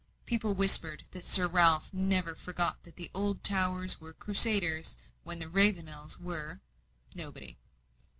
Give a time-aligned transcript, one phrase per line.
[0.25, 6.17] People whispered that Sir Ralph never forgot that the Oldtowers were Crusaders when the Ravenels
[6.19, 6.59] were
[7.13, 7.59] nobody.